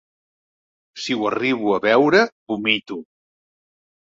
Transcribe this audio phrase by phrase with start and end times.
[1.01, 2.23] Si ho arribo a veure,
[2.55, 2.99] vomito!